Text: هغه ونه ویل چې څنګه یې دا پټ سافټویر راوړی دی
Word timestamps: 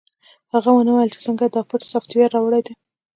هغه 0.53 0.69
ونه 0.73 0.91
ویل 0.93 1.11
چې 1.13 1.19
څنګه 1.25 1.43
یې 1.45 1.51
دا 1.55 1.61
پټ 1.69 1.81
سافټویر 1.91 2.29
راوړی 2.33 2.61
دی 2.65 2.73